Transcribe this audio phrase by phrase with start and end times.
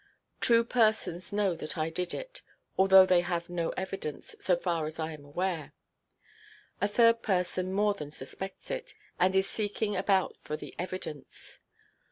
[0.39, 2.41] Two persons know that I did it,
[2.75, 5.75] although they have no evidence, so far as I am aware;
[6.81, 11.59] a third person more than suspects it, and is seeking about for the evidence.